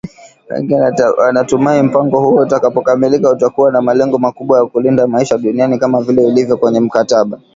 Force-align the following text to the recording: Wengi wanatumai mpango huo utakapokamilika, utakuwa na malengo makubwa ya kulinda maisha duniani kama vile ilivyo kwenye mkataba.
Wengi 0.49 0.73
wanatumai 1.19 1.81
mpango 1.83 2.19
huo 2.21 2.41
utakapokamilika, 2.41 3.29
utakuwa 3.29 3.71
na 3.71 3.81
malengo 3.81 4.17
makubwa 4.17 4.59
ya 4.59 4.65
kulinda 4.65 5.07
maisha 5.07 5.37
duniani 5.37 5.79
kama 5.79 6.01
vile 6.01 6.27
ilivyo 6.27 6.57
kwenye 6.57 6.79
mkataba. 6.79 7.39